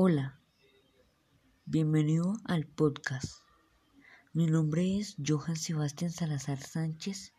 [0.00, 0.38] Hola,
[1.66, 3.42] bienvenido al podcast.
[4.32, 7.32] Mi nombre es Johan Sebastián Salazar Sánchez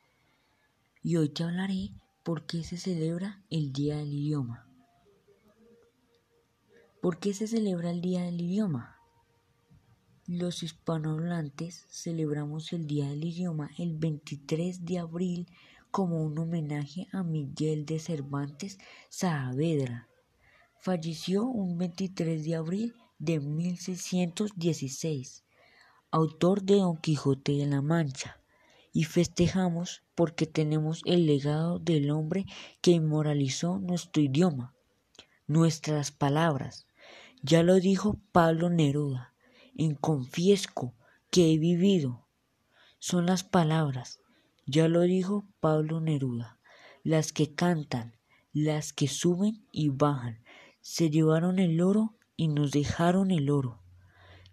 [1.01, 4.67] y hoy te hablaré por qué se celebra el Día del Idioma.
[7.01, 8.97] ¿Por qué se celebra el Día del Idioma?
[10.27, 15.47] Los hispanohablantes celebramos el Día del Idioma el 23 de abril
[15.91, 20.08] como un homenaje a Miguel de Cervantes Saavedra
[20.81, 25.43] falleció un 23 de abril de 1616,
[26.09, 28.39] autor de Don Quijote de la Mancha,
[28.93, 32.45] y festejamos porque tenemos el legado del hombre
[32.81, 34.73] que inmoralizó nuestro idioma,
[35.47, 36.87] nuestras palabras.
[37.41, 39.33] Ya lo dijo Pablo Neruda,
[39.75, 40.93] en Confiesco
[41.29, 42.25] que he vivido.
[42.99, 44.21] Son las palabras,
[44.65, 46.57] ya lo dijo Pablo Neruda,
[47.03, 48.15] las que cantan,
[48.53, 50.41] las que suben y bajan,
[50.81, 53.81] se llevaron el oro y nos dejaron el oro.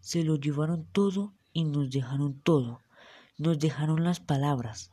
[0.00, 2.80] Se lo llevaron todo y nos dejaron todo.
[3.38, 4.91] Nos dejaron las palabras.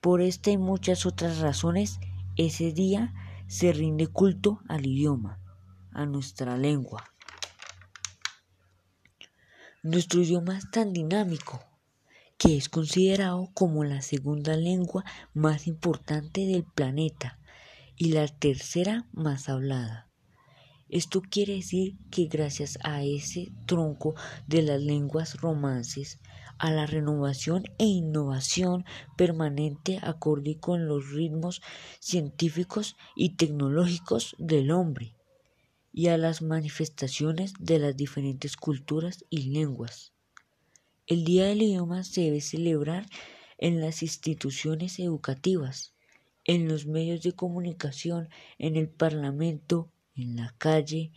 [0.00, 2.00] Por esta y muchas otras razones,
[2.36, 3.14] ese día
[3.46, 5.40] se rinde culto al idioma,
[5.92, 7.04] a nuestra lengua.
[9.82, 11.60] Nuestro idioma es tan dinámico
[12.36, 17.38] que es considerado como la segunda lengua más importante del planeta
[17.96, 20.07] y la tercera más hablada.
[20.88, 24.14] Esto quiere decir que gracias a ese tronco
[24.46, 26.18] de las lenguas romances,
[26.58, 28.84] a la renovación e innovación
[29.16, 31.62] permanente acorde con los ritmos
[32.00, 35.14] científicos y tecnológicos del hombre,
[35.92, 40.12] y a las manifestaciones de las diferentes culturas y lenguas.
[41.06, 43.06] El Día del Idioma se debe celebrar
[43.56, 45.94] en las instituciones educativas,
[46.44, 48.28] en los medios de comunicación,
[48.58, 51.12] en el Parlamento, en la calle,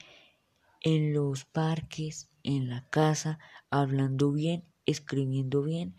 [0.81, 5.95] en los parques, en la casa, hablando bien, escribiendo bien,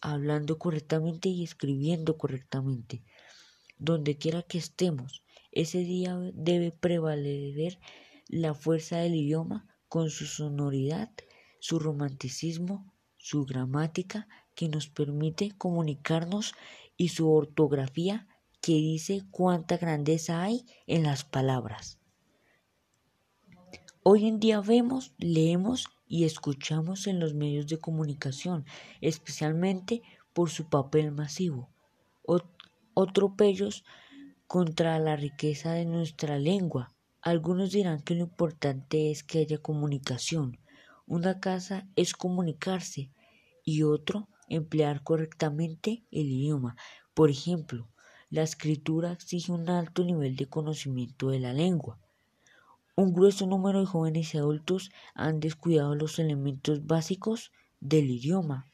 [0.00, 3.02] hablando correctamente y escribiendo correctamente.
[3.78, 7.78] Donde quiera que estemos, ese día debe prevalecer
[8.28, 11.10] la fuerza del idioma con su sonoridad,
[11.58, 16.54] su romanticismo, su gramática que nos permite comunicarnos
[16.96, 18.26] y su ortografía
[18.60, 22.01] que dice cuánta grandeza hay en las palabras.
[24.04, 28.64] Hoy en día vemos, leemos y escuchamos en los medios de comunicación,
[29.00, 30.02] especialmente
[30.32, 31.70] por su papel masivo,
[32.96, 33.84] atropellos
[34.48, 36.92] contra la riqueza de nuestra lengua.
[37.20, 40.58] Algunos dirán que lo importante es que haya comunicación.
[41.06, 43.12] Una casa es comunicarse
[43.64, 46.74] y otro emplear correctamente el idioma.
[47.14, 47.88] Por ejemplo,
[48.30, 52.01] la escritura exige un alto nivel de conocimiento de la lengua.
[52.94, 58.66] Un grueso número de jóvenes y adultos han descuidado los elementos básicos del idioma.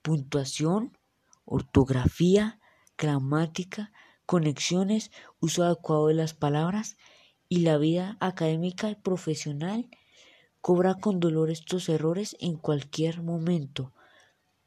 [0.00, 0.96] Puntuación,
[1.44, 2.60] ortografía,
[2.96, 3.90] gramática,
[4.26, 5.10] conexiones,
[5.40, 6.96] uso adecuado de las palabras
[7.48, 9.90] y la vida académica y profesional
[10.60, 13.92] cobra con dolor estos errores en cualquier momento.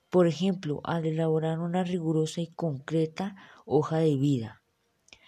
[0.09, 4.61] Por ejemplo, al elaborar una rigurosa y concreta hoja de vida.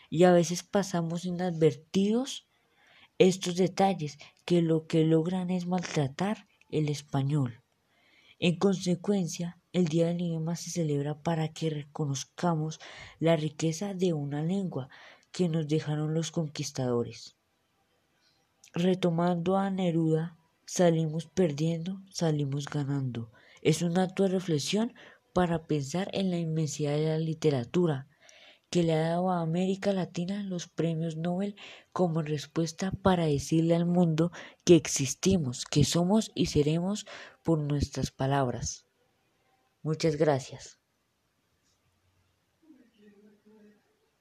[0.09, 2.46] Y a veces pasamos inadvertidos
[3.19, 7.61] estos detalles que lo que logran es maltratar el español.
[8.39, 12.79] En consecuencia, el Día del Idioma se celebra para que reconozcamos
[13.19, 14.89] la riqueza de una lengua
[15.31, 17.35] que nos dejaron los conquistadores.
[18.73, 23.31] Retomando a Neruda, salimos perdiendo, salimos ganando.
[23.61, 24.93] Es un acto de reflexión
[25.33, 28.07] para pensar en la inmensidad de la literatura,
[28.69, 31.55] que le ha dado a América Latina los premios Nobel
[31.91, 34.31] como respuesta para decirle al mundo
[34.65, 37.05] que existimos, que somos y seremos
[37.43, 38.85] por nuestras palabras.
[39.83, 40.79] Muchas gracias.